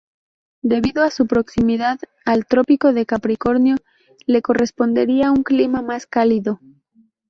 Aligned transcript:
Debido 0.63 1.03
a 1.03 1.11
su 1.11 1.27
proximidad 1.27 1.99
al 2.25 2.47
Trópico 2.47 2.91
de 2.91 3.05
Capricornio 3.05 3.75
le 4.25 4.41
correspondería 4.41 5.29
un 5.31 5.43
clima 5.43 5.83
más 5.83 6.07
cálido. 6.07 6.59